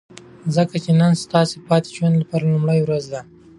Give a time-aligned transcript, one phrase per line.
[0.55, 3.21] ځکه چې نن ستا د پاتې ژوند لپاره لومړۍ ورځ ده.